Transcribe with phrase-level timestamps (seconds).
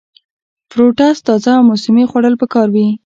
[0.71, 2.87] فروټس تازه او موسمي خوړل پکار وي-